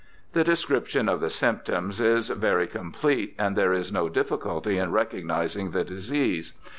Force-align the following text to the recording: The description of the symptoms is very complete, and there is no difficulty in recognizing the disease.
The 0.33 0.43
description 0.43 1.07
of 1.07 1.19
the 1.19 1.29
symptoms 1.29 2.01
is 2.01 2.29
very 2.29 2.65
complete, 2.65 3.35
and 3.37 3.55
there 3.55 3.71
is 3.71 3.91
no 3.91 4.09
difficulty 4.09 4.79
in 4.79 4.91
recognizing 4.91 5.69
the 5.69 5.83
disease. 5.83 6.53